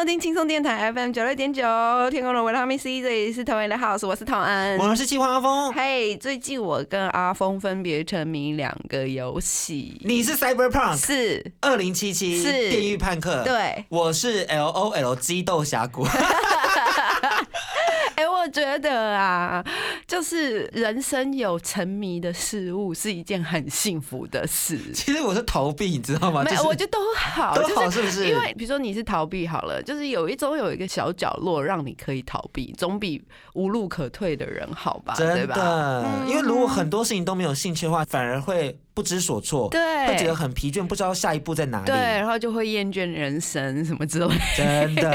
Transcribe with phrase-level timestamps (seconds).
[0.00, 1.62] 收听轻松电台 FM 九六点九，
[2.10, 4.78] 天空的维他命 C，这里是同恩的 house，我是童安。
[4.78, 17.44] 我是计划阿峰，嘿最近我跟阿峰分别沉迷两个游戏，你是 Cyberpunk 是，二零七七是地狱判客，，对，我是 L O L 激斗峡谷，哎、
[18.42, 19.62] 我觉得啊，
[20.06, 24.78] 就是人生有沉迷的事物是一件很幸福的事。
[24.94, 26.42] 其实我是逃避，你知道吗？
[26.42, 35.14] 没有，就是我觉得都好，都就是好是不是因为比如说你是逃避好了，就是有一种有一个小角落让你可以逃避，总比无路可退的人好吧？
[35.18, 35.54] 对真吧？
[35.56, 41.86] 的，嗯因为如果很多事情都没有兴趣的话，反而会不知所措，对，会觉得很疲倦，不知道下一步在哪里。
[41.86, 45.10] 对，，然后就会厌倦人生什么之类真的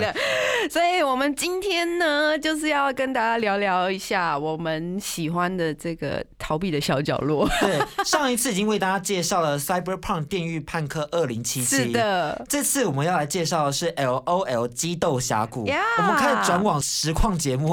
[0.00, 0.12] 的。
[0.68, 7.48] 所以，我们今天呢，就是要跟大家聊聊一下我们喜欢的这个逃避的小角落。
[7.60, 11.92] 对， 上一次已经为大家介绍了 Cyberpunk 电狱判客二零七是七。
[11.92, 17.72] 的，这次我们要来介绍的是 L O L 激斗峡谷我们开始转往实况节目。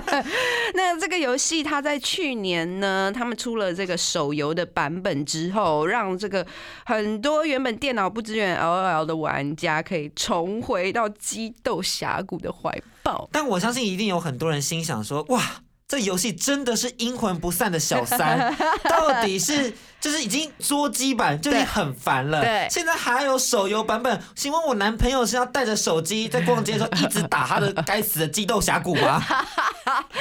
[0.74, 6.46] 那这个游戏它在去年呢，他们出了这个手游的版本之后，让这个
[6.84, 13.28] 很多原本电脑不支援 LOL 的玩家可以重回到激斗峡谷的怀抱。
[13.30, 15.42] 但我相信一定有很多人心想说：哇，
[15.88, 18.54] 这游戏真的是阴魂不散的小三，
[18.88, 24.20] 到底是就是已经捉鸡版就已经很烦了，对现在还有手游版本。
[24.34, 29.20] 请问我男朋友是要带着手机在逛街的时候一直打他的该死的激斗峡谷吗？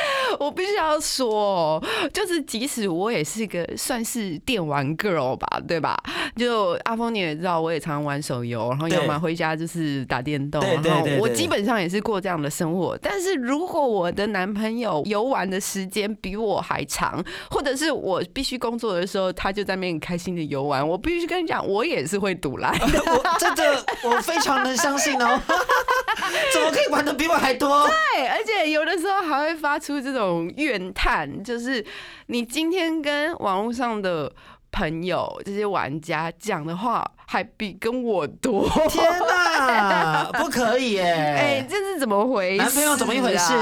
[0.39, 5.97] 我必须要说，就是即使我也是个算是电玩 girl 吧，对吧？
[6.35, 12.97] 就阿峰你也知道，我也常常玩手游，然后要对么回家就是打电动，然后我基本上也是过这样的生活。
[13.01, 22.69] 但是如果我的男朋友游玩的时间比我还长，或者是我必须工作的时候，他就在那边开心的游玩，我必须跟你讲，我也是会赌来。
[22.79, 25.39] 我真的我非常能相信哦，
[26.53, 27.87] 怎么可以玩的比我还多？
[27.87, 31.85] 对，而且有的时候还会发出这种怨叹，就是
[32.27, 34.31] 你今天跟网络上的
[34.71, 38.69] 朋友这些玩家讲的话，还比跟我多。
[38.87, 41.03] 天哪， 不可以耶！
[41.03, 42.65] 哎、这是怎么回事、啊？
[42.65, 43.53] 男朋友怎么一回事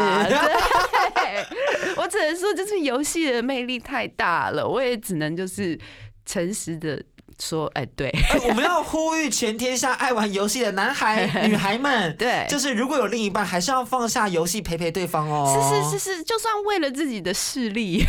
[1.16, 1.46] 对，
[1.97, 5.78] 我只能说，就是游戏的魅力太大了，我也只能就是
[6.25, 7.02] 诚实的
[7.39, 15.71] 说，哎、对，哎我们要呼吁全天下爱玩游戏的男孩、 女孩们，对就是如果有另一半，还是要放下游戏陪陪对方哦。
[15.71, 18.03] 是是是是，就算为了自己的视力，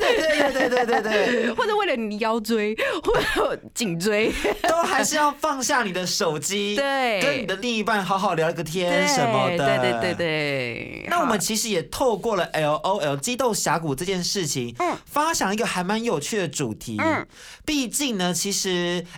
[0.00, 4.32] 对对对对对对对， 或者为了你腰椎或者颈椎，
[4.68, 9.58] 都还是要放下你的手机，对跟你的另一半好好聊个天什么的。
[9.58, 11.06] 对对对对对。
[11.08, 16.96] 那我们其实也透过了 L O L 激斗峡谷这件事情，嗯发想一个还蛮有趣的主题。
[16.98, 17.24] 嗯
[17.64, 18.71] 毕竟呢，其实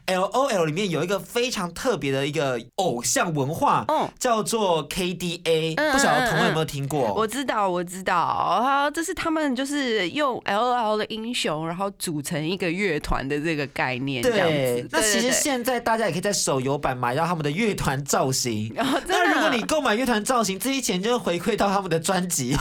[0.06, 7.12] L O L 里面有一个非常特别的一个偶像文化，嗯叫做 K D A，、嗯不晓得嗯同学有没有听过？
[7.14, 18.72] 我知道，我知道，啊，这是他们就是用 L O L 的英雄，然后组成一个乐团的这个概念，对那其实现在大家也可以在手游版买到他们的乐团造型。
[19.06, 22.56] 那如果你购买乐团造型，这些钱就会回馈到他们的专辑。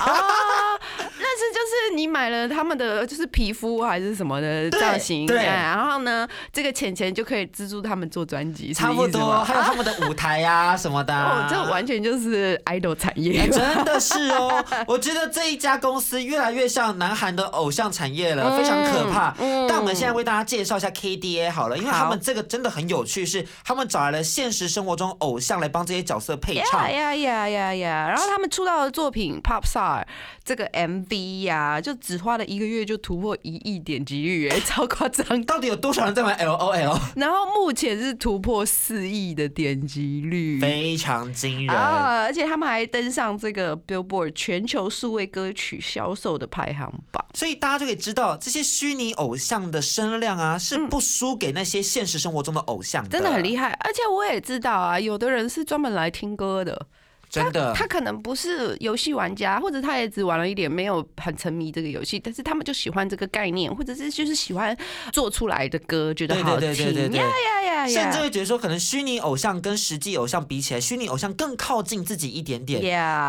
[1.64, 13.48] 就是你买了他们的就是皮肤还是什么的造型，对哎然后呢，这个钱钱就可以资助他们做专辑，差不多， 还有他们的舞台啊什么的啊、哦，这完全就是 idol 产业哎。
[13.48, 19.34] 真的是哦， 我觉得这一家公司越来越像南韩的偶像产业了，非常可怕。
[19.40, 26.82] 嗯但我们现在为大家介绍一下 KDA 好了，因为他们这个真的很有趣，是他们找来了现实生活中偶像来帮这些角色配唱。
[26.92, 28.08] 呀呀呀呀呀！
[28.10, 30.02] 然后他们出道的作品《Pop Star》
[30.44, 35.44] 这个 MV 呀、就只花了一个月就突破一亿点击率，哎， 超夸张。
[35.46, 37.00] 到底有多少人在玩 L O L？
[37.16, 41.76] 然后目前是突破四亿的点击率，非常惊人。
[41.76, 42.22] 啊！
[42.24, 47.26] 而且他们还登上这个 Billboard 全球数位歌曲销售的排行榜。
[47.34, 53.72] 所以大家就可以知道，这些虚拟偶像的声量啊，是不输给那些现实生活中的偶像的，真的很厉害。
[53.84, 56.88] 而且我也知道啊，有的人是专门来听歌的。
[57.34, 64.78] 真的，他可能不是游戏玩家，或者他也只玩了一点，没有很沉迷这个游戏，但是他们就喜欢这个概念，或者是就是喜欢
[65.12, 72.80] 做出来的歌，觉得好听，呀呀呀甚至会觉得说，可能虚拟偶像跟实际偶像比起来，虚拟偶像更靠近自己一点点。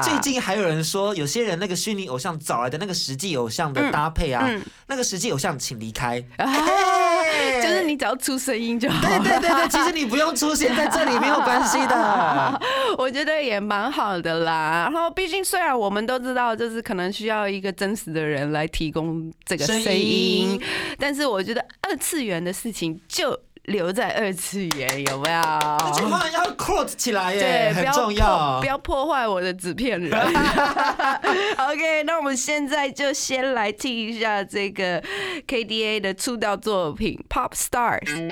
[0.03, 4.47] 最近还有人说，有些人那个虚拟偶像找来的那个实际偶像的搭配啊，
[4.87, 6.23] 那个实际偶像请离开。
[7.63, 9.01] 就是你只要出声音就好。
[9.01, 12.61] 对对对对，其实你不用出现在这里没有关系的。
[12.99, 14.89] 我觉得也蛮好的啦。
[14.91, 20.61] 然后，毕竟虽然我们都知道，就是可能需要一个真实的人来提供这个声音，
[20.99, 23.39] 但是我觉得二次元的事情就。
[23.65, 25.43] 留在二次元有没有？
[25.95, 28.61] 这句话要 quote 起来耶，很重要。
[28.61, 30.13] 不要破坏我的纸片人。
[31.57, 35.03] OK，那我们现在就先来听一下这个
[35.47, 38.31] KDA 的出道作品《Pop Stars》。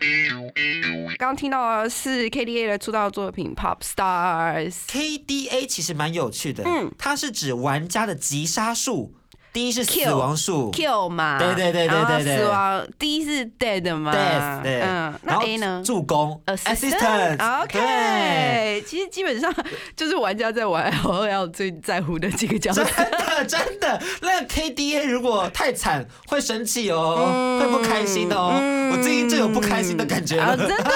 [1.16, 4.74] 刚听到的是 KDA 的出道作品《Pop Stars》。
[4.88, 9.14] KDA 其实蛮有趣的，嗯，它是指玩家的击杀数。
[9.52, 12.82] 第一是死亡数，kill 嘛，对对对对对对，死亡。
[12.98, 15.82] 第一是 dead 嘛，death，对，嗯，那 A 呢？
[15.84, 18.82] 助攻，assistant，OK。
[18.86, 19.54] 其实基本上
[19.94, 22.82] 就是玩家在玩 LOL 最在乎的几个角色。
[22.84, 28.54] 真的真的，那 KDA 如果太惨会生气哦，会不开心哦。
[28.92, 30.56] 我最近就有不开心的感觉了。
[30.56, 30.90] 真的吗？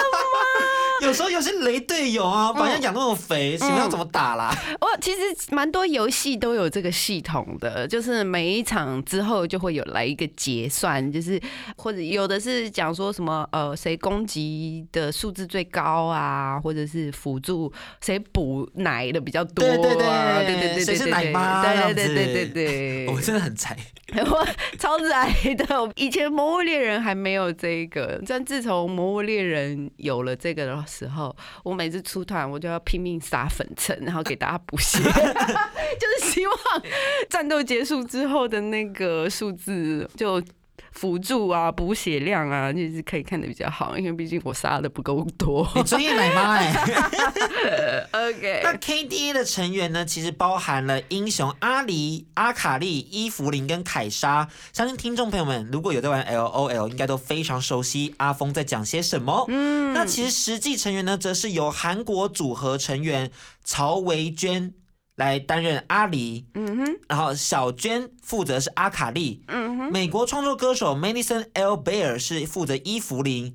[1.07, 4.55] 有时候有些雷队友啊，把人家养那么肥，请问要怎么打啦？
[4.81, 5.21] 我其实
[5.51, 11.41] 蛮多游戏都有这个系统的，就是每一场之后就会有来一个结算，就是
[11.77, 17.71] 或者有的是讲说什么呃谁攻击的数字最高啊，或者是辅助
[18.01, 21.63] 谁补奶的比较多，对对对对对对，谁是奶妈？
[21.63, 23.77] 对对对对对，我真的很菜，
[24.15, 24.47] 我
[24.79, 25.93] 超宅的。
[25.97, 30.86] 以前魔物猎人还没有这个，但自从魔物猎人有了这个的话。
[30.87, 36.57] 时候，我每次出团，我就要拼命撒粉尘，然后给大家补血， 就是希望
[37.29, 40.43] 战斗结束之后的那个数字就。
[40.99, 45.71] 辅助啊，补血量啊，就是可以看的比较好，因为毕竟我杀的不够多。
[45.75, 46.73] 你专业奶妈哎。
[48.13, 48.61] OK。
[48.65, 54.49] 那 KDA 的成员呢，其实包含了英雄阿狸、阿卡丽、伊芙琳跟凯莎。
[54.73, 59.45] 相信听众朋友们如果有在玩 LOL，应该都非常熟悉阿峰在讲些什么。
[59.49, 59.93] 嗯。
[59.93, 63.31] 那其实实际成员呢，则是由韩国组合成员
[63.63, 64.73] 曹维娟。
[65.17, 71.75] 来担任阿狸，嗯哼，然后小娟负责是阿卡丽，嗯哼，美国创作歌手 Madison L.
[71.75, 73.55] Bear 是负责伊芙琳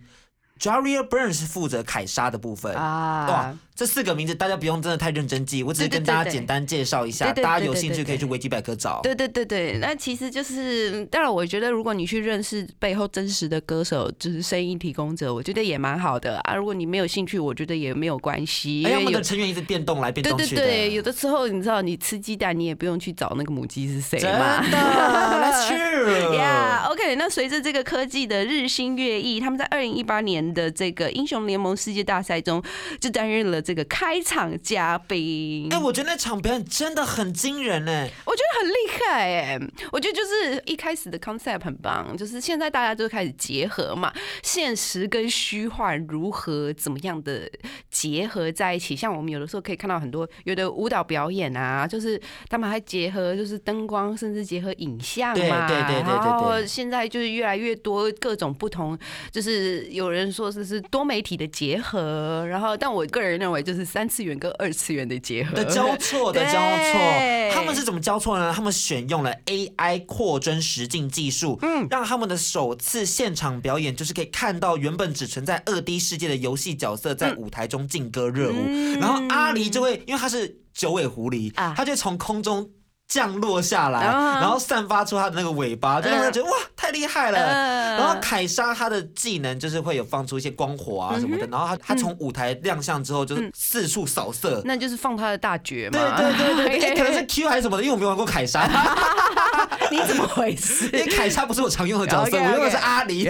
[0.62, 3.58] ，Jaria Burns 负责凯莎的部分啊，哇。
[3.74, 9.00] 这四个名字大家不用真的太认真记，我只是跟大家简单介绍一下，大家有兴趣可以去维基百科找。
[9.02, 16.54] 对对对对，那其实就是，当然我觉得如果你去认识背后真实的歌手，就是声音提供者，我觉得也蛮好的啊。
[16.54, 24.62] 如果你没有兴趣，我觉得也没有关系，因为他们的成员一直变动来变动去对对对，有的时候你知道，你吃鸡蛋，你也不用去找那个母鸡是谁嘛。
[24.62, 26.38] 真的， That's true。
[26.38, 27.16] Yeah，OK。
[27.16, 32.62] 那随着这个科技的日新月异，他们在二零一八年的这个英雄联盟世界大赛中
[33.00, 33.62] 就担任了。
[33.62, 39.60] 这个开场嘉宾，哎，我觉得那场表演真的很惊人哎，我觉得很厉害哎，
[39.92, 44.12] 我觉得就是一开始的 concept 很棒，就是现在大家就开始结合嘛，
[44.42, 47.48] 现实跟虚幻如何怎么样的
[47.92, 48.96] 结合在一起？
[48.96, 56.04] 像我们有的时候可以看到很多有的舞蹈表演啊，就是他们还结合就是灯光，甚至结合影像嘛，对对对对对。
[56.04, 58.98] 然后现在就是越来越多各种不同，
[59.32, 63.62] 就是有人说是是多媒体的结合，然后但我个人认为。
[63.62, 68.52] 就是三次元跟二次元的结合的交错的交错，他们是怎么交错呢？
[68.52, 78.66] 他们选用了 AI 扩增实境技术，嗯，让他们的首次现场表演就是可以看到原本只存在二 D 世界的游戏角色在舞台中劲歌热舞，
[79.00, 82.68] 然后阿狸就会因为他是九尾狐狸，他就从空中。
[83.08, 86.58] 降落下来，然后散发出它的那个尾巴，就让人觉得哇，
[86.92, 87.98] 太厉害了。
[87.98, 96.00] 然后凯莎她的技能就是会有放出一些光火啊什么的，然后她她从舞台亮相之后就是四处扫射，那就是放她的大绝嘛。
[96.18, 98.68] 对对对对， 可能是 Q 还是什么的，因为我没玩过凯莎。
[99.90, 100.86] 你怎么回事？
[100.94, 103.30] 因为凯莎不是我常用的角色， 我用的是阿离。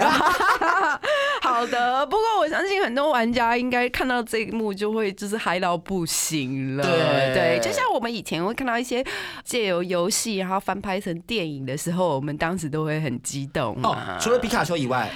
[1.62, 6.84] 好，好的， 不过我相信很多玩家应该看到这一幕就会就是嗨到不行了。
[6.84, 9.06] 对对，就像我们以前会看到一些
[9.44, 15.10] 借由游戏然后翻拍成电影的时候，我们当时都会很激动哦。，除了皮卡丘以外，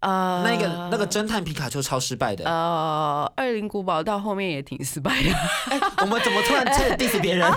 [0.00, 2.44] 呃那个那个侦探皮卡丘超失败的。
[2.44, 5.30] 呃，二零古堡到后面也挺失败的。
[6.02, 7.46] 我们怎么突然开始 diss 别人？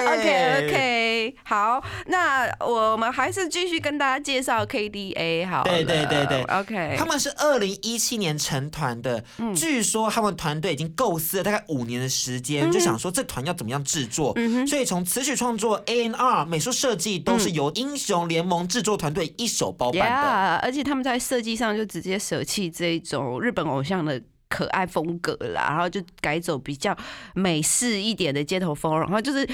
[0.00, 5.62] OK OK，好，那我们还是继续跟大家介绍 KDA 好。
[5.64, 9.54] 对对对对，OK，他们是二零一七年成团的，嗯。
[9.54, 20.06] 据说他们团队已经构思了大概五年的时间，就想说这团要怎么样制作，嗯所以从词曲创作、A N R、美术设计都是由英雄联盟制作团队一手包办的。
[20.06, 24.22] Yeah，而且他们在设实际上就直接舍弃这种日本偶像的。
[24.52, 26.92] 可爱风格啦，然后就改走比较
[27.34, 29.48] 美式一点的街头风，然后就是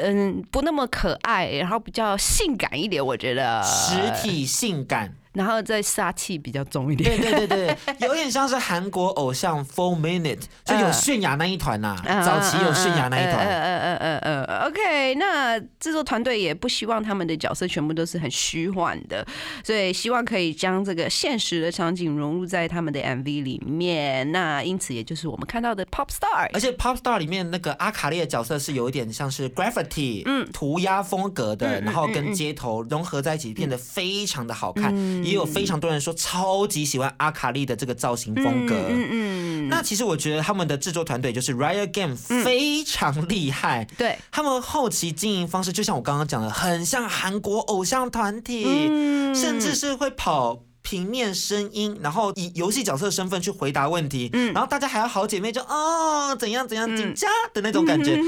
[0.00, 7.16] 嗯不那么可爱，然后比较性感一点，我觉得实，体性感，然后再杀气比较重一点。
[7.16, 7.76] 对对对对，
[8.06, 13.46] 有点像是韩国偶像 Four Minute，就有泫雅那一团呐、嗯早期有泫雅那一团。
[13.46, 14.58] 嗯嗯嗯嗯嗯嗯。
[14.66, 19.24] OK，那制作团队也不希望他们的角色全部都是很虚幻的，
[19.64, 24.30] 所以希望可以将这个现实的场景融入在他们的 MV 里面。
[24.32, 26.50] 那因此，也就是我们看到的 Pop Star。
[26.52, 34.92] 而且 Pop Star 里面那个阿卡丽的角色是有一点像是 graffiti，嗯涂鸦风格的，然后跟街头融合在一起，变得非常的好看。
[34.94, 38.74] 嗯也有非常多人说超级喜欢阿卡丽的这个造型风格。
[38.88, 50.62] 嗯嗯那其实我觉得他们的制作团队就是 Riot Game 非常厉害，对，他们后期经营方式就像我刚刚讲的，很像韩国偶像团体，嗯甚至是会跑。
[50.88, 58.18] 平面声音，然后以游戏角色身份去回答问题，嗯然后大家还要好姐妹就哦怎样怎样紧张的那种感觉，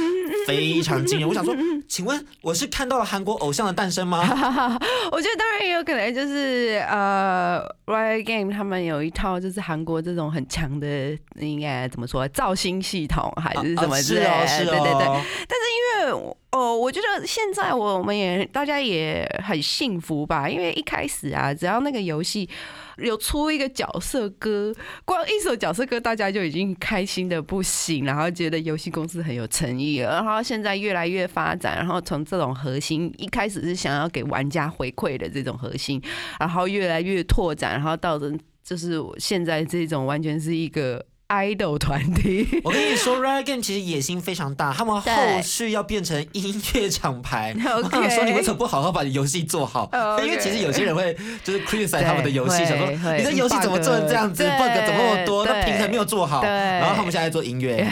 [0.47, 1.27] 非常惊人。
[1.27, 1.57] 我想说，
[1.89, 4.21] 请问我是看到了韩国偶像的诞生吗？
[5.11, 15.07] 我觉得当然也有可能就是呃，Riot Game 他们有一套就是韩国这种很强的应该怎么说造星系统还是什么是哦，是哦，对对对。
[15.49, 22.49] 但是因为哦，我觉得现在我们也大家也很幸福吧，因为一开始啊，只要那个游戏
[22.97, 24.75] 有出一个角色歌，
[25.05, 30.11] 光一首角色歌，大家就已经开心的不行，然后觉得游戏公司很有诚意了。
[30.11, 36.03] 然后现在越来越发展，然后从这种核心一开始是想要给玩家回馈的这种核心，
[36.39, 42.61] 然后越来越拓展，然后到了就是现在这种完全是一个 idol 团体。
[42.65, 45.11] 我跟你说 Game 其实野心非常大，他们后
[45.43, 47.55] 续要变成音乐厂牌。
[47.65, 49.89] 我 OK 想说，你为什么不好好把游戏做好？
[50.23, 56.41] 因为其实有些人会就是 criticize 他们的游戏，对想说你的游戏怎么做成这样子，bug 怎么那么多，那平衡没有做好。
[56.41, 57.87] 对然后他们现在在做音乐，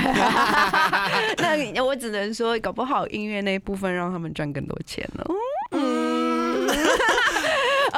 [1.38, 5.24] 那我只能说，搞不好音乐那一部分让他们赚更多钱了。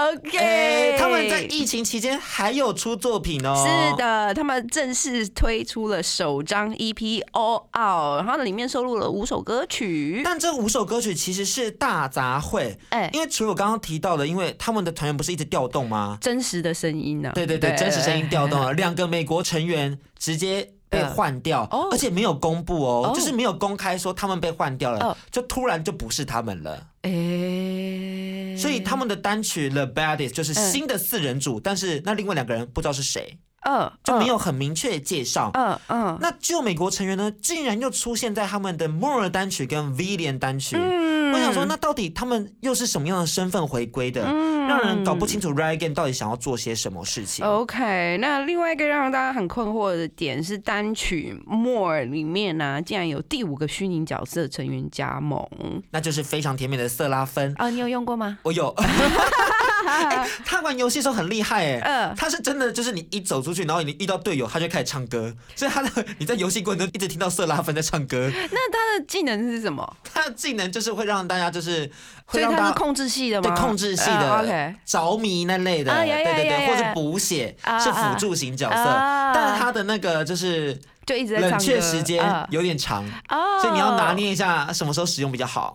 [0.01, 3.55] 嗯，OK，、哎，他们在疫情期间还有出作品哦。
[3.67, 6.95] 是，的，他们正式推出了首张 EP
[7.33, 10.23] 《All Out》，然后里面收录了五首歌曲。
[10.25, 16.19] 但这五首歌曲其实是大杂烩，哎、因为除了我刚刚提到的，因为他们的团员不是一直调动吗？
[16.21, 21.89] 真实的声音呢、对对对，真实声音调动了， 两个美国成员直接被换掉，哦。
[21.91, 23.15] 而且没有公布哦，哦。
[23.15, 25.17] 就是没有公开说他们被换掉了，哦。
[25.31, 26.89] 就突然就不是他们了。
[27.03, 35.51] 诶、所以他们的单曲《The Baddest》就是新的四人组，但是那另外两个人不知道是谁，嗯，就没有很明确的介绍。
[35.55, 40.77] 嗯嗯那就美国成员呢，竟然又出现在他们的 More 单曲跟 Villian 单曲。
[40.77, 44.25] 嗯我想说，那到底他们又是什么样的身份回归的？
[44.27, 47.45] 嗯让人搞不清楚 Game 到底想要做些什么事情。
[47.45, 55.45] OK，那另外一个让大家很困惑的点是，单曲《More》里面呢、竟然有第五个虚拟角色成员加盟
[55.91, 57.53] 那就是非常甜美的色拉芬。
[57.59, 57.69] 啊！
[57.71, 58.39] 你有用过吗？
[58.43, 58.73] 我有，
[59.87, 62.15] 哎他玩游戏的时候很厉害哎，嗯。
[62.17, 69.97] 他是真的就是你一走出去，然后你遇到队友，他就开始唱歌，所以他的你在游戏过程中一直听到色拉芬在唱歌，那他的技能是什么？
[70.13, 71.91] 他的技能就是会让大家就是
[72.31, 73.51] 所以会让大家他是控制系的吗？
[73.51, 79.33] 对控制系啊的着迷那类的，对对对，或是补血啊是辅助型角色，啊。
[79.35, 80.79] 但是他的那个就是
[81.11, 84.15] 就一直在冷却时间啊有点长，哦所以你要拿。
[84.21, 85.73] 捏一下什么时候使用比较好。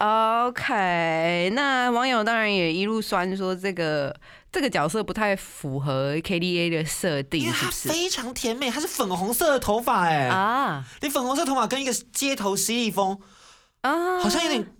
[0.47, 4.15] OK，那网友当然也一路酸说这个
[4.51, 7.99] 这个角色不太符合 KDA 的设定，因为她是不是？
[7.99, 13.17] 非常甜美，她是粉红色的头发哎，啊你粉红色头发跟一个街头犀利风，
[13.81, 14.74] 啊好像有点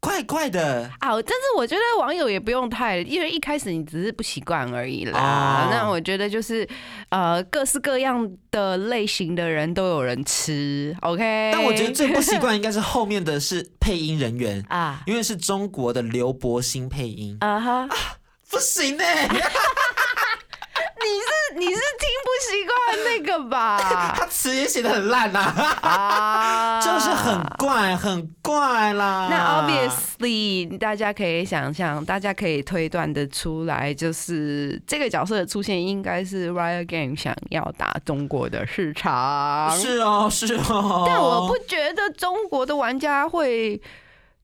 [0.00, 0.90] 怪怪的。
[0.98, 5.20] 啊，但是我觉得网友也不用太，因为一开始你只是不习惯而已啦。
[5.20, 6.66] 哦那我觉得就是
[7.10, 11.50] 呃，各式各样的类型的人都有人吃，OK。
[11.52, 17.88] 但我觉得最不习惯应该是后面的是配音人员， 啊因为是中国的刘伯欣配音，啊哈，
[18.50, 19.28] 不行 哎、
[21.02, 23.78] 你是你是听不习惯那个吧？
[24.16, 25.40] 他词也写的很烂呐、
[25.82, 29.28] 啊 就是很怪，很怪啦。
[29.30, 39.70] 那 obviously，大家可以想象，大家可以推断的出来，就是这个角色的出现应该是 Riot Game 想要打中国的市场。
[39.78, 41.04] 是哦，是哦。
[41.06, 43.80] 但我不觉得中国的玩家会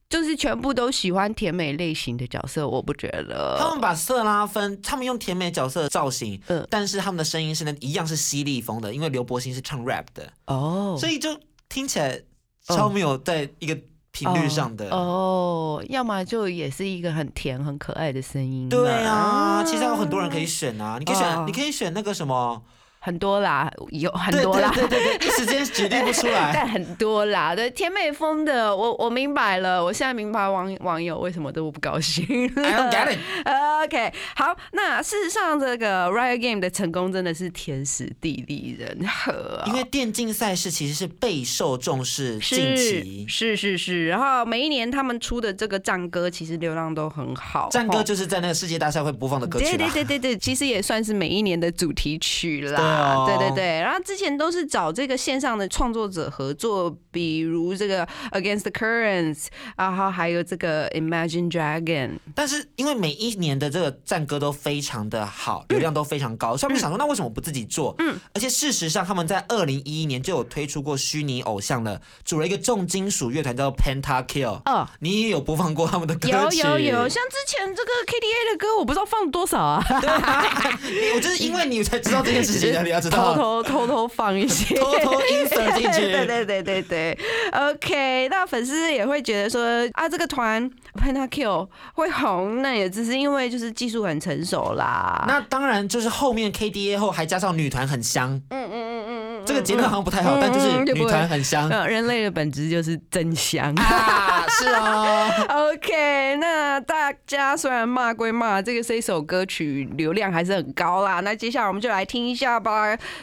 [0.09, 3.69] 就是全部都喜欢甜美类型的角色，我不觉得他。
[3.71, 11.37] 们把色拉分，他们用甜美角色的造型，嗯但是他们的声音是那一样是犀利风的，因为刘柏辛是唱 rap 的，哦所以就
[11.67, 12.21] 听起来
[12.63, 13.77] 超没有在一个
[14.11, 14.89] 频率上的。
[14.89, 18.67] 哦，要么就也是一个很甜很可爱的声音。
[18.69, 22.63] 对啊，其实还有很多人可以选啊，你可以选，哦你可以选那个什么，
[22.99, 24.71] 很多啦，有很多啦。
[24.73, 26.51] 对对对 时间举例不出来。
[26.53, 32.25] 但很多啦，对甜美风的，我我明白了，我现在明白网网友为什么都不高兴。
[32.55, 33.19] I don't get it。
[33.85, 49.89] OK，好，那事实上这个 Riot Game 的成功真的是天时地利人和啊、因为电竞赛事其实是备受重视，近期是是是是，然后每一年他们出的这个战歌其实流量都很好，战歌哦就是在那个世界大赛会播放的歌曲对对。
[49.89, 52.96] 对对对，其实也算是每一年的主题曲啦。
[52.97, 53.37] 对哦。
[53.39, 53.81] 对对对。
[53.81, 59.45] 然后之前都是找这个线上的创作者合作，比如这个 Against the Currents，
[59.77, 62.11] 然后还有这个 Imagine Dragon。
[62.35, 67.95] 但是因为每一年的这个战歌都非常的好，流量都非常高，所以他们想说，那为什么不自己做？
[67.99, 74.61] 嗯，而且事实上他们在二零一一年就有推出过虚拟偶像了，组了一个重金属乐团叫 Pentakill。
[74.65, 76.59] 哦，你也有播放过他们的歌有曲？
[76.59, 80.43] 有有，像之前这个 KDA 的歌，我不知道放多少啊，对啊，
[80.83, 83.33] 你我就是因为你才知道这件事情的，你要知偷道。
[83.35, 87.17] 偷偷偷偷放一些， 偷偷 insert 进去对对对对对
[87.53, 88.27] ，OK。
[88.29, 89.61] 那粉丝也会觉得说
[89.93, 95.23] 啊，这个团 Pentakill 会红，那也只是因为就是技术很成熟啦。
[95.27, 103.73] 那当然就是后面 KDA 后还加上女团很香，嗯嗯嗯嗯嗯，这个结论好像不太好，嗯但就是女团很香嗯，人类的本质就是真香。
[103.75, 105.29] 啊，是哦。
[105.73, 111.19] OK，那大家虽然骂归骂，这个是一首歌曲流量还是很高啦。
[111.21, 112.66] 那接下来我们就来听一下吧，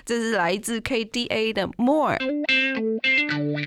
[0.05, 2.17] 这是来自 KDA 的 More。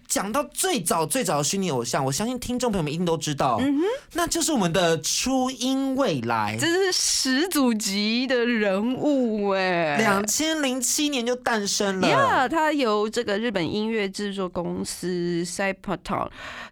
[0.08, 3.82] 讲到最早最早的虚拟偶像，我相信听众朋友们一定都知道，嗯
[4.14, 6.68] 那就是我们的初音未来这。
[6.68, 12.08] 是始祖级的人物哎，两千零七年就诞生了。
[12.08, 16.30] 呀，它由这个日本音乐制作公司 Cyperton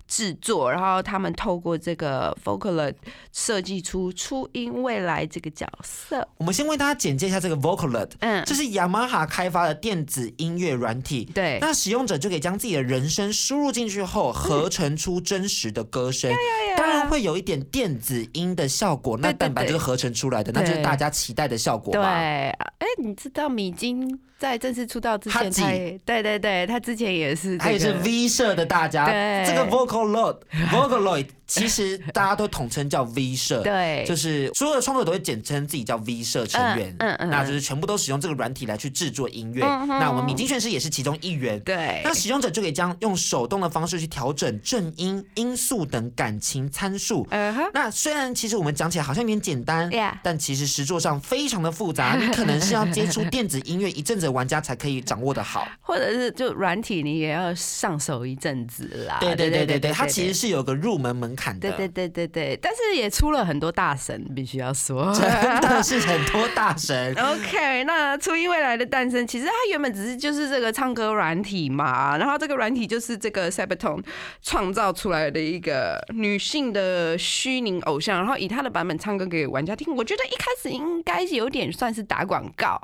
[0.08, 2.94] 制作，然后他们透过这个 Vocaloid
[3.34, 6.28] 设计出初音未来这个角色。
[6.38, 11.26] 我们先为大家简介一下这个 Vocaloid，嗯这是雅马哈开发的电子音乐软体。
[11.34, 11.58] 对。
[11.60, 16.32] 那使用者就可以将自己的人声输入进去后，合成出真实的歌声。
[16.32, 16.38] 呀
[16.78, 22.08] 当然会有一点电子音的效果，那对对对但本来就是合成出来的，那就是大家期待的效果对，嘛。
[22.10, 29.46] 哎，你知道米津在正式出道之前，对对对，他之前也是、这个，他也是 V 社的大家，对。
[29.48, 30.38] 这个 Vocaloid
[30.72, 39.64] Vocaloid 其实大家都统称叫 V 社，对就是所有的创作者都会简称自己叫 V 社成员，嗯嗯嗯那就是全部都使用这个软体来去制作音乐。
[39.64, 41.60] 嗯那我们米津玄师也是其中一员。
[41.62, 47.26] 对那使用者就可以将用手动的方式去调整正音、音速等感情参数。
[47.30, 49.90] 嗯哼，那虽然其实我们讲起来好像有点简单
[50.24, 55.68] 但其实实作上非常的复杂，你可能是要接触电子音乐一阵子的玩家才可以掌握的好。
[55.82, 59.18] 或者是就软体你也要上手一阵子啦。
[59.20, 61.72] 对对对对对对，它其实是有个入门门槛的。
[61.72, 65.14] 对对对对对，但是也出了很多大神，必须要说。
[65.14, 67.14] 真的是很多大神。
[67.20, 74.04] OK，那初音未来的诞生，其实它原本只是就是这个唱歌软体嘛，然后这个软体就是这个 Cybertone
[74.42, 79.96] 创造出来的一个女性的虚拟偶像，然后以她的版本唱歌给玩家听。
[79.96, 82.82] 我觉得一开始应该是有点算是打广告。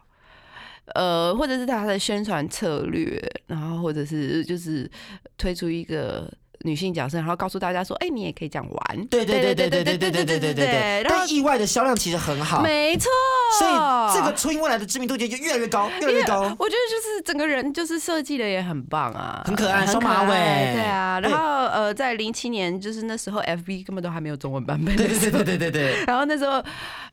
[0.96, 4.90] 呃，或者是他的宣传策略，然后或者是就是
[5.38, 6.30] 推出一个
[6.64, 9.06] 女性角色，然后告诉大家说，哎、你也可以这样玩。
[9.08, 11.04] 对对对对对对对对对对对。
[11.04, 13.10] 然后但意外的销量其实很好，没错，
[13.60, 13.74] 所以
[14.16, 16.42] 这个初音未来的知名度就就越来越高，越来越高。
[16.60, 21.20] 我觉得就是整个人就是设计的也很棒啊，很可爱双马尾对啊。
[21.20, 26.04] 然后呃，在零七年就是那时候 FB 根本都还没有中文版本对，对对对对对对。
[26.06, 26.64] 然后那时候，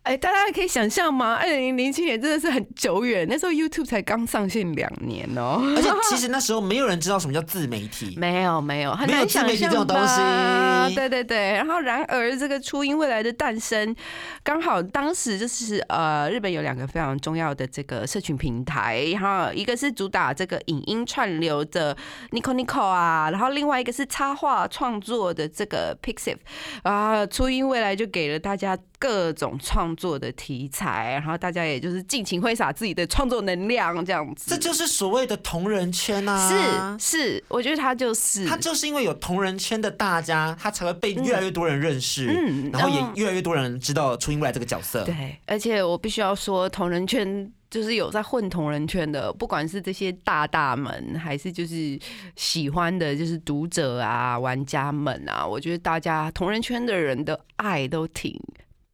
[0.08, 1.34] 哎，大家可以想象吗？
[1.34, 5.60] 二零零七年真的是很久远，那时候 YouTube 才刚上线两年哦。
[5.76, 13.94] 而且其实那时候没有人知道什么叫自媒体， 没有没有，很难想象这种东西对对对，然后然而这个初音未来的诞生，
[14.42, 21.94] 刚好当时就是呃，日本有两个非常重要的这个社群平台，然后一个是主打这个影音串流的
[22.30, 26.38] Nico Nico 啊，然后另外一个是插画创作的这个 Pixiv
[26.82, 34.50] 啊，初音未来就给了大家各种创作的题材，然后大家也就是尽情挥洒自己的创作能量，这样子。
[34.50, 36.96] 这就是所谓的同人圈啊！
[36.98, 45.04] 是是，我觉得他就是他就是因为有同人圈的大家，他才会被越来越多人认识，嗯然后也越来越多人知道初音未来这个角色。
[45.04, 51.98] 对，而且我必须要说，同人圈就是有在混同人圈的，不管是这些大大们，还是就是
[52.34, 58.34] 喜欢的，就是读者啊、玩家们啊，我觉得大家同人圈的人的爱都挺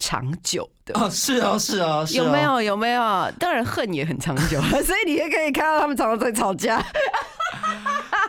[0.04, 0.92] 长久的。
[1.00, 2.42] 哦，是哦，是哦，是哦有没？
[2.42, 2.60] 有？
[2.62, 3.00] 有没有？
[3.38, 6.84] 当然恨也很长久， 所以你也可以看到他们常常在吵架。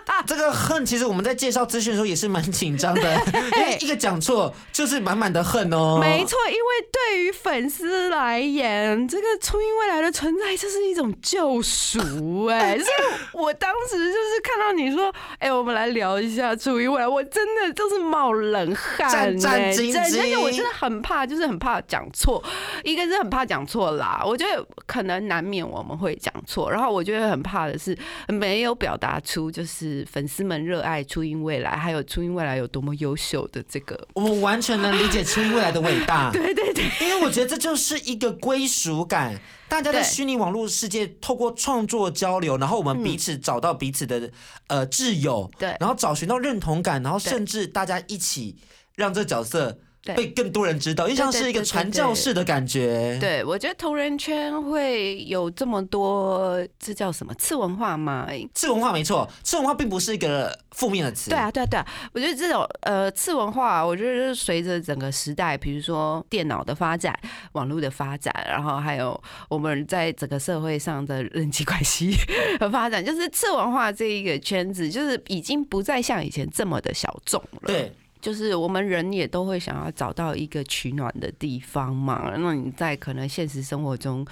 [0.25, 3.15] 这个恨，其实我们在介绍资讯的时候也是蛮紧张的，
[3.57, 5.97] 因为一个讲错就是满满的恨哦。
[5.99, 22.43] 没错，因为对于粉丝来言，这个初音未来的存在就是一种救赎哎、所 以我当时就是看到你说，哎、我们来聊一下初音未来，我真的就是冒冷汗、战战兢兢真而且我真的很怕，就是很怕讲错，
[22.83, 34.08] 一个是很怕讲错啦，我觉得可能难免我们会讲错，然后我觉得很怕的是没有表达出就是粉丝们热爱初音未来，还有初音未来有多么优秀的这个。
[34.15, 36.31] 我们完全能理解 初音未来的伟大。
[36.34, 39.39] 对对对，因为我觉得这就是一个归属感。
[39.67, 44.29] 大家在对虚拟网络世界透过创作交流，然后我们彼此找到彼此的
[44.67, 48.55] 呃挚友，对然后找寻到认同感，然后甚至大家一起
[48.95, 49.79] 让这个角色对
[50.13, 53.17] 被更多人知道，因为像是一个传教士的感觉。
[53.19, 58.27] 对，我觉得同人圈会有这么多，这叫什么次文化吗？
[58.53, 61.29] 次文化没错，次文化并不是一个负面的词。
[61.29, 67.17] 对啊，对啊，对啊，我觉得这种呃次文化，我觉得就是随着整个时代，比如说电脑的发展、
[67.53, 72.15] 网络的发展，然后还有我们在整个社会上的人际关系
[72.59, 77.67] 的发展，就是次文化这一个圈子，就是已经不再像以前这么的小众了。
[77.67, 77.91] 对，
[78.25, 82.33] 就是我们人也都会想要找到一个取暖的地方嘛。
[82.35, 84.25] 那你在可能现实生活中，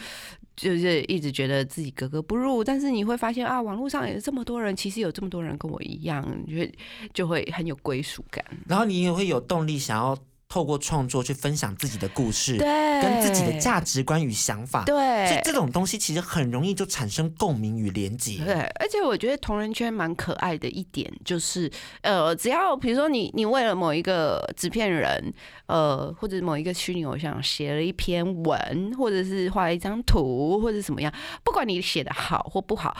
[0.56, 6.74] 就是一直觉得自己格格不入，但是你会发现啊，网络上有这么多人，其实有这么多人跟我一样，就会
[7.14, 8.44] 就会很有归属感。
[8.68, 10.18] 然后你也会有动力想要
[10.54, 14.86] 透过创作去分享自己的故事，对，跟自己的价值观与想法。
[14.86, 15.42] 所以对。
[15.44, 18.46] 这种东西其实很容易就产生共鸣与连结。
[18.46, 25.34] 对，而且我觉得同人圈蛮可爱的一点就是，呃，只要比如说你你为了某一个纸片人，
[25.66, 31.12] 呃，或者某一个虚拟偶像写了一篇文，或者是画了一张图，或者怎么样，
[31.44, 32.96] 不管你写的好或不好。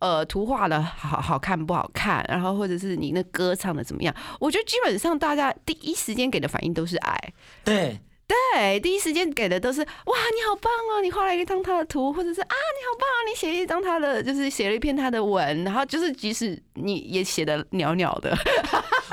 [0.00, 4.14] 呃，图画的好好看不好看，然后或者是你那歌唱的怎么样？
[4.38, 7.18] 我觉得基本上大家第一时间给的反应都是爱，
[7.64, 18.36] 对，对，第一时间给的都是哇，你好棒哦，你画了一张他的图，或者是啊，你好棒哦，你写了一张他的，就是写了一篇他的文，然后就是即使你也写的袅袅的，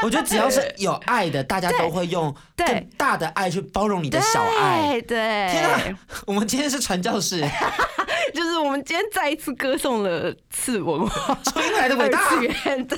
[0.04, 5.00] 我觉得只要是有爱的，大家都会用更大的爱去包容你的小爱。
[5.02, 5.18] 对对，
[5.52, 5.80] 天啊，
[6.26, 7.42] 我们今天是传教士，
[8.34, 11.38] 就是我们今天再一次歌颂了次文化。
[11.44, 12.98] 初音未来的伟大，次元对。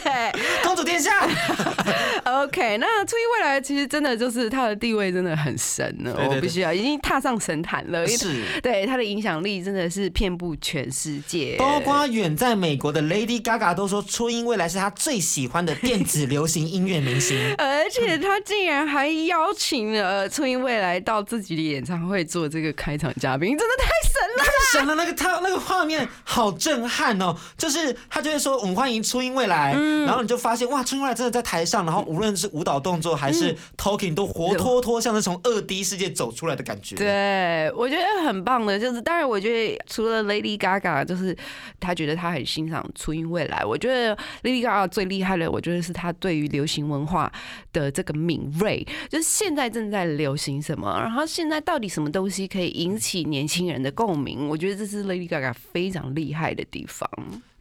[0.63, 1.11] 公主殿下。
[2.23, 6.35] ，OK，那初音未来其实真的就是他的地位真的很神了，对对对。
[6.35, 17.37] 我必须要已经踏上神坛了，是，对他的影响力真的是遍布全世界，包括远在美国的 Lady Gaga 都说初音未来是他最喜欢的电子流行音乐明星。
[17.57, 24.43] 而且他竟然还邀请了初音未来到自己的演唱会做这个开场嘉宾，真的太神了！
[24.43, 27.35] 太神了，那个他那个画面好震撼哦！
[27.57, 36.95] 就是他就会说我们欢迎初音未来，嗯然后你就发现哇，初音未来真的在台上，然后无论是舞蹈动作还嗯是 talking 都活脱脱像是从二 D 世界走出来的感觉。
[36.95, 41.35] 对，我觉得很棒的，就是当然，我觉得除了 Lady Gaga，就是
[41.79, 43.63] 他觉得他很欣赏初音未来。
[43.63, 47.31] 我觉得 Lady Gaga 最厉害的，我觉得是他对于流行文化
[47.71, 57.09] 的这个敏锐，就是现在正在流行什么，然后现在到底什么东西可以引起年轻人的共鸣，我觉得这是 Lady Gaga 非常厉害的地方。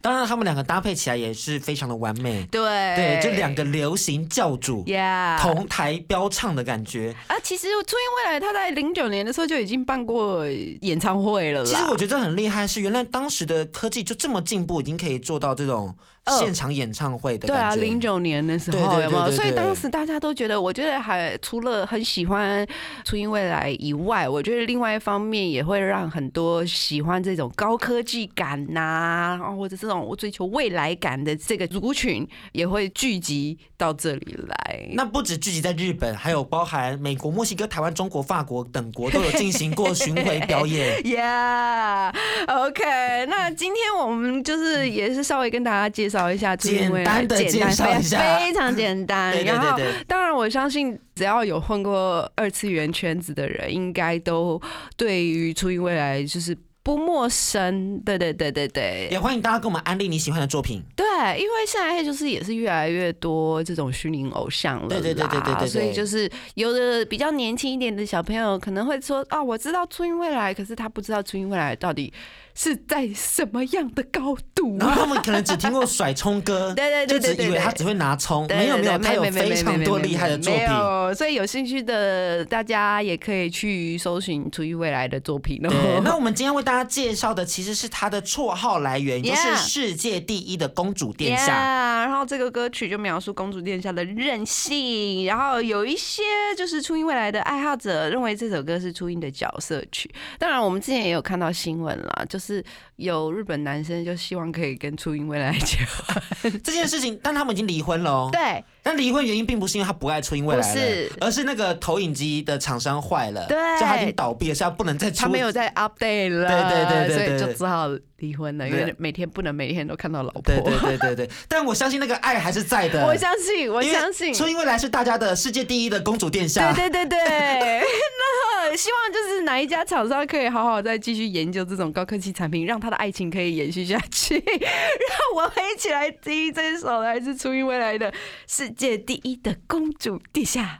[0.03, 2.45] 当然他们两个搭配起来也是非常的完美。
[2.51, 2.61] 对
[2.93, 7.15] 对，就两个流行教主 Yeah 同台飙唱的感觉。
[7.27, 10.45] 啊，其实初音未来他在零九年的时候就已经办过
[10.81, 11.63] 演唱会了。
[11.63, 17.73] 其实我觉得很厉害，是原来当时的科技就这么进步，已经可以做到这种呃现场演唱会的对啊。
[17.75, 19.27] 零九年的时候有没有？
[19.27, 22.67] 对所以当时大家都觉得，我觉得还除了很喜欢
[23.05, 34.89] 初音未来以外，我觉得另外一方面也会让很多喜欢这种高科技感呐、然后或者这种种追求未来感的这个族群，也会聚集到这里来。
[34.93, 41.01] 那不止聚集在日本，还有包含美国、墨西哥、台湾、中国、法国等国都有进行过巡回表演。
[41.03, 49.33] Yeah，OK，、那今天我们就是也是稍微跟大家介绍一下初音未来，简单地简单介绍一下非常简单。
[49.33, 49.77] 对对然后
[50.07, 54.61] 当然我相信只要有混过二次元圈子的人，应该都
[54.97, 57.99] 对于初音未来就是不陌生。
[58.01, 60.83] 对对对对对，也欢迎大家给我们安利你喜欢的作品。
[60.95, 61.05] 对，
[61.39, 72.13] 因为现在就是也是越来越多这种虚拟偶像了啦，对对对对对对对所以就是有的比较年轻一点的小朋友可能会说啊，我知道初音未来，可是他不知道初音未来到底
[72.55, 80.67] 是在什么样的高度然后他们可能只听过甩葱歌， 对对对对就只以为他只会拿葱，没有没有，他有非常多厉害的作没品。
[80.67, 85.59] 有，所以有兴趣的大家也可以去搜寻初音未来的作品。
[86.03, 91.53] 那我们今天为大家介绍的其实是他的绰号来源，就是世界第一的公主殿下。
[91.53, 96.21] Yeah，然后这个歌曲就描述公主殿下的任性，然后有一些
[96.57, 100.13] 就是初音未来的爱好者认为这首歌是初音的角色曲。
[100.37, 102.65] 当然，我们之前也有看到新闻了，就是是
[103.03, 106.61] 有日本男生就希望可以跟初音未来结婚。
[106.63, 108.29] 这件事情，但他们已经离婚了哦。
[108.31, 115.21] 对但离婚原因并不是因为他不爱初音未来，不是而是那个投影机的厂商坏了，对就他已经倒闭了，所以他不能再出。
[115.23, 117.87] 他没有再 update 了，对对对对对所以就只好
[118.17, 120.41] 离婚了，因为每天不能每天都看到老婆。
[120.41, 123.05] 对对对对对， 但我相信那个爱还是在的。
[123.05, 124.33] 我相信，我相信。
[124.33, 126.73] 初音未来是大家的世界第一的公主殿下。
[126.73, 127.81] 对对对对，
[128.19, 134.35] 那希望就是哪一家厂商可以好好再继续研究这种高科技产品，让他的爱情可以延续下去。
[134.45, 138.11] 让我们一起来听这首来自初音未来的
[138.47, 140.75] 《世界第一的公主殿下》。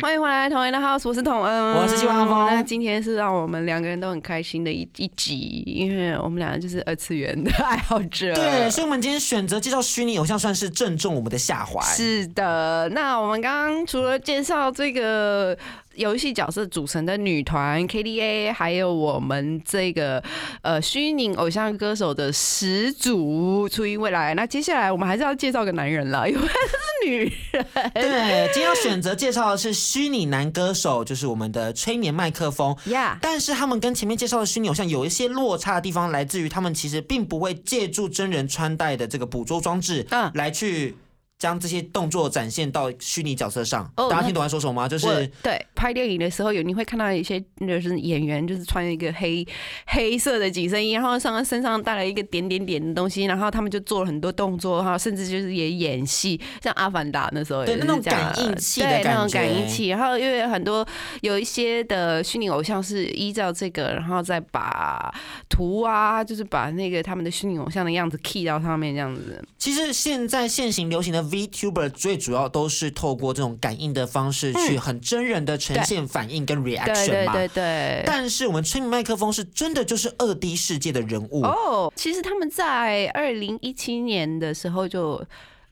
[0.00, 8.32] 欢迎回来，同恩的 house，我是童恩，我是希望峰那今天是让我们两个人都很开心的一一集，因为我们两个就是二次元的爱好者。
[8.34, 11.80] 对，所以我们今天选择介绍虚拟偶像，算是正中我们的下怀。
[11.82, 15.56] 是的，那我们刚刚除了介绍这个
[15.94, 20.22] 游戏角色组成的女团 KDA，还有我们这个
[20.62, 27.18] 呃虚拟偶像歌手的始祖初音未来，那接下来我们还是要介绍个男人了，因为他是女
[27.52, 27.66] 人。
[27.94, 32.76] 对，今天要选择介绍的是虚拟男歌手，就是我们的催眠麦克风。
[32.86, 40.96] 呀、但是他们跟前面介绍的虚拟偶像有一些落差的地方，来自于他们其实并不会借助真人穿戴的这个捕捉装置，嗯来去
[41.42, 43.82] 将这些动作展现到虚拟角色上。
[43.96, 44.86] 哦大家听懂我在说什么吗？
[44.86, 49.44] 就是对拍电影的时候有你会看到一些就是演员就是穿一个黑
[49.88, 60.86] 黑色的紧身衣，然后上身上带了一个点点点的东西，然后他们就做了很多动作，然后甚至就是也演戏，像阿凡达那时候也对那种感应器的对那种感应器，然后因为很多
[61.22, 65.12] 有一些的虚拟偶像是依照这个，然后再把
[65.48, 69.42] 图啊，就是把那个他们的虚拟偶像的样子 key 到上面这样子。
[69.58, 77.32] 其实现在现行流行的 VTuber 最主要都是透过这种感应的方式去很真人的呈现反应跟 reaction 嘛。
[77.32, 78.02] 对对对。
[78.06, 85.24] 但是我们催眠麦克风是真的就是二 D 世界的人物，哦，其实他们在二零一七年的时候就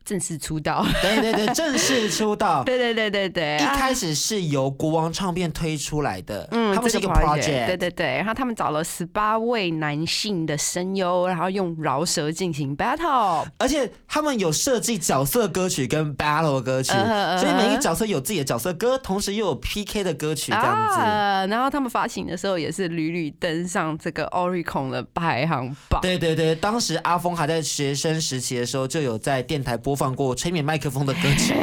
[0.04, 0.84] 正式出道。
[1.00, 2.62] 对对对，正式出道。
[2.66, 4.10] 对对对对对，一开始。
[4.20, 13.46] 是由国王唱片推出来的，嗯，他们是一个这 project，对对对，然后他们找了十八位男性的声优，然后用饶舌进行 battle。
[13.58, 21.00] 而且他们有设计角色歌曲跟 battle 歌曲，所以每一个角色有自己的角色歌，同时又有 PK 的歌曲这样子。
[21.00, 26.00] 啊，然后他们发行的时候也是屡屡登上这个 Oricon 的排行榜。
[26.02, 31.54] 对对对，当时阿峰还在学生时期的时候，就有在电台播放过催眠麦克风的歌曲。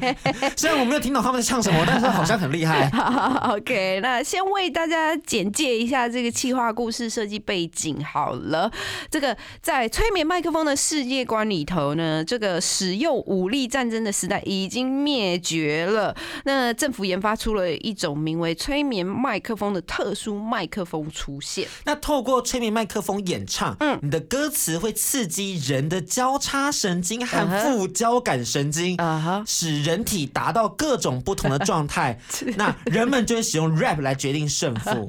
[0.56, 2.88] 虽然我没有听懂他们在唱什么，但是好像很厉害。
[2.90, 8.70] 好， OK，那先为大家简介一下这个企划故事设计背景好了。
[9.10, 16.14] 这个在催眠麦克风的世界观里头呢，这个使用武力战争的时代已经灭绝了。
[16.44, 21.66] 那政府研发出了一种名为催眠麦克风的特殊麦克风出现。
[21.84, 28.96] 那透过催眠麦克风演唱，嗯你的歌词会刺激人的交叉神经嗯和哼副交感神经。
[28.96, 32.18] 啊哈，使人体达到各种不同的状态，
[32.56, 35.06] 那人们就会使用 rap 来决定胜负，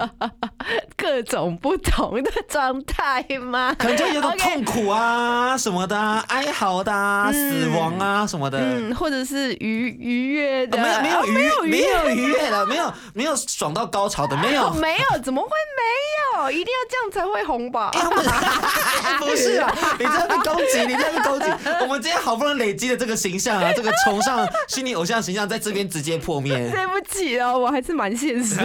[0.98, 3.74] 各种不同的状态吗？
[3.80, 8.60] 可能就有种痛苦啊什么的啊、哀嚎的啊、死亡啊什么的。
[8.60, 14.70] 嗯，或者是愉愉悦的，啊没有没有愉哦没有愉悦没有愉悦的，没有没有爽到高潮的，没有。
[14.74, 16.52] 没有，怎么会没有？
[16.52, 17.92] 一定要这样才会红吧？
[19.20, 21.46] 不是啊，你在那边攻击，你在那边攻击。
[21.66, 26.70] 我 我们今天好不容易累积的这个形象啊， 这个崇尚虚拟偶像形象，在这边直接破灭。
[26.72, 28.56] 对不起哦，我还是蛮现实。
[28.56, 28.64] 的。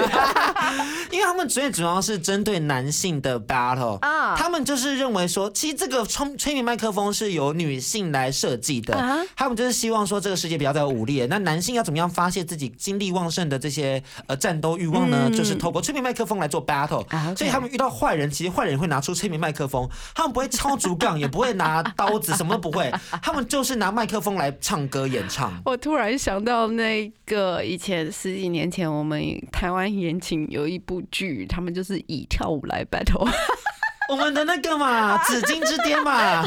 [1.11, 4.35] 因为他们最主要是针对男性的 battle 啊。
[4.37, 11.21] 他们就是认为说，其实这个吹催眠麦克风是由女性来设计的啊他们就是希望说这个世界不要再有武力。
[11.21, 15.27] 了，那男性要怎么样发泄自己精力旺盛的这些呃战斗欲望呢？
[15.29, 15.33] 嗯。
[15.33, 17.05] 就是透过催眠麦克风来做 battle，、
[17.37, 25.53] 所以他们遇到坏人，其实坏人会拿出催眠麦克风，他们不会敲竹杠，也不会拿刀子，什么都不会，他们就是拿麦克风来唱歌演唱。
[25.67, 33.29] 我突然想到那个以前十几年前，我们台湾言情有一部剧，他们就是以跳舞来 battle。
[34.09, 36.47] 我们的那个嘛，紫金之巅嘛，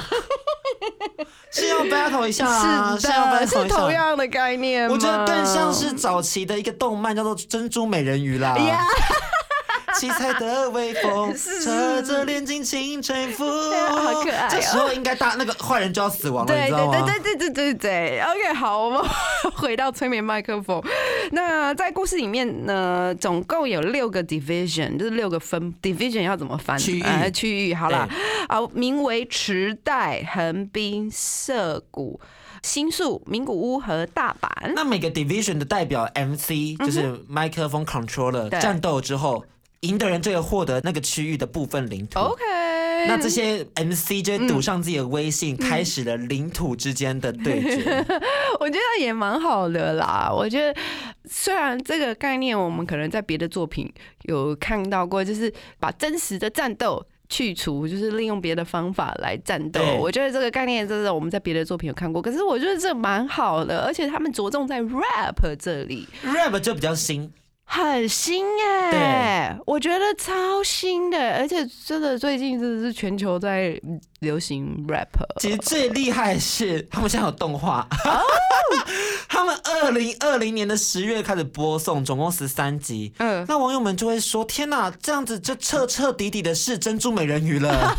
[1.52, 8.58] 是要 battle 一下啊，是要的，battle 一下同样的概念我觉得更像是早期的一个动漫，叫做《珍珠美人鱼》啦。
[8.58, 8.80] 呀，
[10.06, 13.44] 七彩的微风， 是扯着脸轻轻吹拂，
[13.90, 14.50] 好可爱哦。
[14.52, 17.02] 这时候应该大那个坏人就要死亡了，你对知道吗？
[17.06, 19.02] 对对对对对对对，OK，好，我们
[19.56, 20.82] 回到催眠麦克风。
[21.32, 26.78] 那在故事里面呢，总共有六个 division，就是六个分 division 要怎么翻？
[26.78, 27.02] 区域。
[27.02, 28.08] 呃区域好啦。
[28.10, 32.20] 对，啊，名为池袋、横滨、涩谷、
[32.62, 34.74] 新宿、名古屋和大阪。
[34.76, 39.44] 那每个 division 的代表 MC 就是麦克风 controller，战斗之后
[39.82, 42.20] 赢的人就会获得那个区域的部分领土。
[42.20, 42.44] OK，
[43.08, 48.06] 那这些 MC 就会赌上自己的威嗯信，开始了领土之间的对决。
[48.60, 50.30] 我觉得也蛮好的啦。
[50.32, 50.80] 我觉得
[51.26, 53.92] 虽然这个概念我们可能在别的作品
[54.24, 57.06] 有看到过，就是把真实的战斗。
[57.28, 67.34] 去除就是利用别的方法来战斗，我觉得这个概念真的我们在别的作品有看过，可是我觉得这蛮好的，而且他们着重在 rap 这里，rap 就比较新，
[67.66, 73.80] 很新哎、我觉得超新的，而且真的最近真的是全球在
[74.20, 75.08] 流行 rap，
[75.40, 78.22] 其实最厉害的是他们现在有动画，哦！
[79.28, 83.14] 他们二零二零年的十月开始播送，总共十三集。
[83.18, 87.96] 嗯，那网友们就会说：“天哪，这样子就彻彻底底的是珍珠美人鱼了。”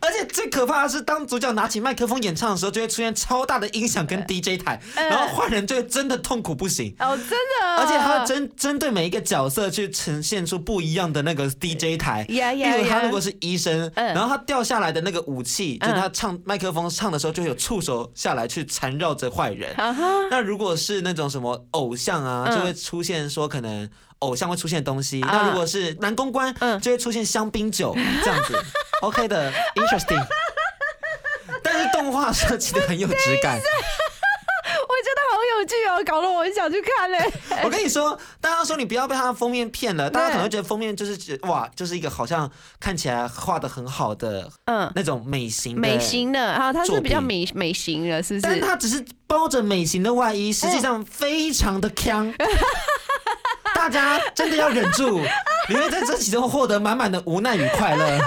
[0.00, 6.94] 而且最可怕的是，当主角拿起麦克风演唱的时候，就会出现超大的音响跟 DJ 台，嗯然后坏人就会真的痛苦不行。
[6.98, 12.24] 哦，真的，而且他针针对每一个角色去呈现出不一样的那个 DJ 台。
[12.30, 19.74] 呀例如他如果是医生，嗯然后他掉下来的那个武器，就他唱麦克风唱的时候，就会有触手下来去缠绕着坏人。
[19.76, 23.88] 啊哈，那如果是那种什么偶像啊，嗯就会出现说可能
[24.20, 25.20] 偶像会出现的东西。
[25.22, 28.54] 啊那如果是男公关，嗯就会出现香槟酒这样子。
[29.02, 30.24] OK 的，interesting。
[31.62, 33.60] 但是动画设计的很有质感。
[34.88, 37.32] 我觉得好有趣哦，搞得我很想去看嘞。
[37.62, 48.60] 我跟你说，大家说你不要被它的封面骗了，大家可能会觉得封面就是哇，就是一个好像看起来画的很好的嗯，那种美型美型的啊，它是比较品美美型的，是不但是？
[48.60, 52.32] 它只是包着美型的外衣，实际上非常的强。
[53.74, 55.20] 大家真的要忍住，
[55.68, 58.18] 你会在这其中获得满满的无奈与快乐。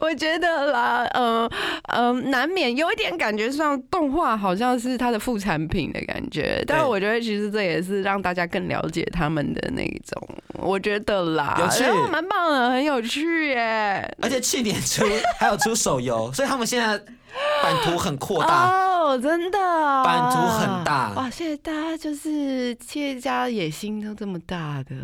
[0.00, 1.50] 我觉得啦，呃
[1.84, 14.16] 呃，难免有一点感觉上动画好像是它的副产品的感觉，但是我觉得其实这也是让大家更了解他们的那一种，我觉得啦，有趣蛮棒的，很有趣耶。
[14.22, 15.04] 而且去年出
[15.38, 17.00] 还有出手游，所以他们现在
[17.62, 18.68] 版图很扩大。
[18.68, 19.58] 哦，真的，
[20.04, 21.30] 版图很大哇！
[21.30, 24.94] 现在大家就是企业家野心都这么大的，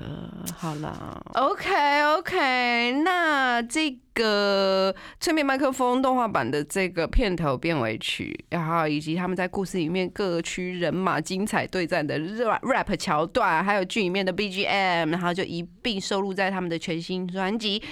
[0.54, 17.82] 好啦，OK OK，那这个催眠麦克风动画版的这个片头片尾曲，然后以及他们在故事里面各区人马精彩对战的 rap rap 桥段，还有剧里面的 BGM，然后就一并收录在他们的全新专辑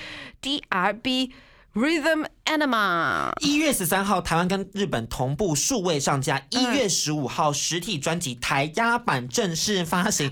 [0.42, 1.30] DRB
[1.74, 3.32] Rhythm Anima。
[3.40, 6.38] 一月十三号，台湾跟日本同步数位上架。
[6.50, 10.30] 一嗯月十五号，实体专辑台压版正式发行。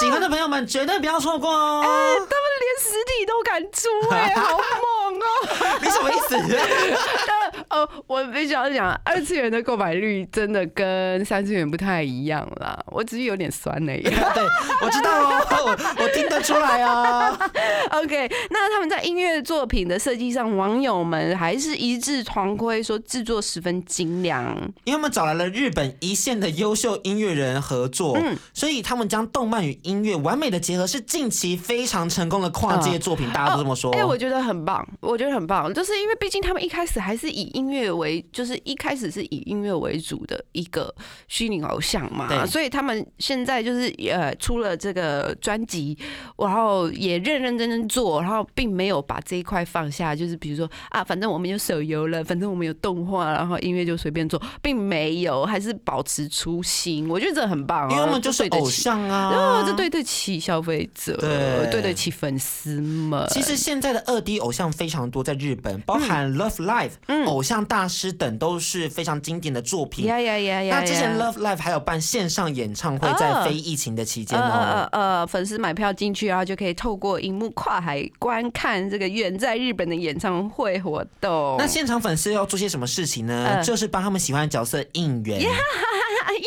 [0.00, 1.82] 喜欢的朋友们绝对不要错过哦！
[1.84, 5.78] 他们连实体都敢出哎、 好猛哦！
[5.82, 6.36] 你什么意思？
[7.68, 12.78] 但呃，我必须要讲，二次元的购买率真的跟三次元不太一样啦。
[12.86, 14.02] 我只是有点酸而已。
[14.02, 14.44] 对，
[14.80, 17.30] 我知道哦，我我听得出来啊。
[17.92, 24.42] OK，那他们在音乐作品的设计上，网友们还是一致团规说制作十分精良。
[24.84, 33.30] 因为我们找来了日本一线的优秀音乐人合作，嗯所以他们将动漫与音乐完美的结合，是近期非常成功的跨界作品。
[33.32, 33.92] 大家都这么说。
[33.92, 40.92] 哎、我觉得很棒，我觉得很棒，就是因为毕竟他们一开始还是以音音乐为，就是一开始是以音乐为主的一个
[41.28, 45.96] 虚拟偶像嘛，对所以他们现在就是呃出了这个专辑，
[46.36, 58.82] 然后也认认真真做，然后并没有把这一块放下，就是比如说啊，反正我们有手游了，反正我们有动画，然后音乐就随便做，并没有，还是保持初心，我觉得这很棒、哦，因为我们就是偶这对得起。
[58.82, 59.62] 像啊然后，。
[59.64, 63.26] 这对得起消费者，对对得起粉丝们。
[63.30, 70.06] 其实现在的二 D 偶像非常多，在日本，包含 Love Live、嗯偶像大师等都是非常经典的作品。
[70.06, 70.78] 呀呀呀呀！
[70.78, 74.88] 那之前 Love Live 还有办线上演唱会，在非疫情的期间呃哦。
[74.92, 81.56] 呃呃，粉丝买票进去，然后就可以透过荧幕跨海观看这个远在日本的演唱会活动。
[81.58, 83.46] 那现场粉丝要做些什么事情呢？
[83.46, 85.40] 呃就是帮他们喜欢的角色应援。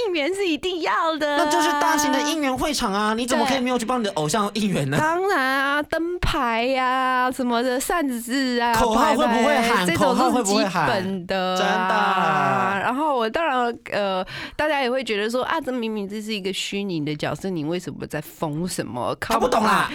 [0.08, 3.14] 应援是一定要的，那就是大型的应援会场啊！
[3.14, 4.98] 你怎么可以没有去帮你的偶像应援呢？
[5.00, 19.16] 当然啊，灯牌呀、什么的扇子啊，口号会不会喊这种口号会都是基不会喊本的、真的然后我当然呃，大家也会觉得说啊，这明明这是一个虚拟的角色，你为什么在疯什么？
[19.20, 19.90] 他不懂啦。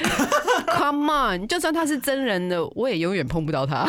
[0.76, 3.86] Come on，就算他是真人的，我也永远碰不到他，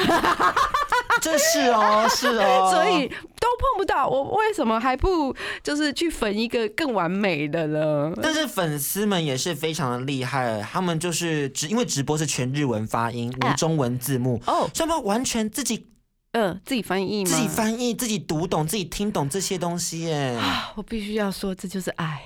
[1.22, 2.70] 这是哦，是哦。
[2.74, 4.08] 所以都碰不到。
[4.08, 8.12] 我为什么还不就是去粉一个更完美的呢？
[8.22, 15.88] 但是粉丝们也是非常的厉害，他们就是直因为直播是全日文发音，无啊中文字幕，哦，所以他们完全自己
[16.34, 17.30] 嗯、自己翻译吗？
[17.30, 20.38] 自己翻译、自己读懂、自己听懂这些东西耶。
[20.40, 22.22] 啊，我必须要说，这就是爱。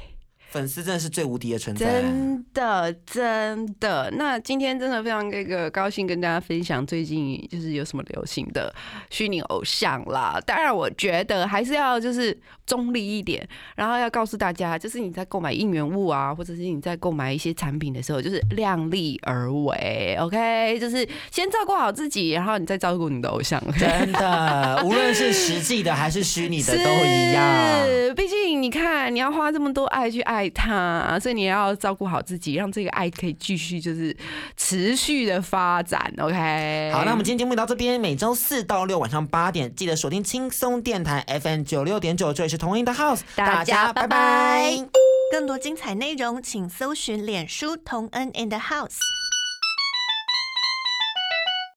[0.56, 1.86] 粉丝真的是最无敌的存在。
[1.86, 4.10] 真的，真的。
[4.18, 8.74] 那今天真的非常这个高兴跟大家分享最近就是有什么流行的
[9.10, 10.42] 虚拟偶像啦。
[10.46, 13.46] 当然，我觉得还是要就是中立一点，
[13.76, 20.80] 然后要告诉大家，就是你在购买应援物啊，或者是你在购买一些产品的时候，就是量力而为，OK？
[20.80, 23.62] 就是先照顾好自己，然后你再照顾你的偶像。
[23.78, 27.86] 真的，无论是实际的还是虚拟的都一样。
[27.86, 34.16] 是，毕竟你看，你要花这么多爱去爱他，所以你要照顾好自己，让这个爱可以继续就是
[34.56, 36.14] 持续的发展。
[36.18, 44.78] OK，好，那我们今天节目到这边，每周四到六晚上八点，记得锁定轻松电台 FM 九六点九，这里是同音的 House，大家拜拜
[45.32, 49.25] 更多精彩内容，请搜寻脸书同恩 and House。